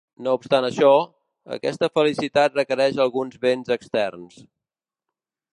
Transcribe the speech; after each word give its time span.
No 0.27 0.31
obstant 0.37 0.65
això, 0.69 0.87
aquesta 1.57 1.91
felicitat 1.99 2.57
requereix 2.61 3.05
alguns 3.05 3.39
béns 3.47 3.73
externs. 3.79 4.45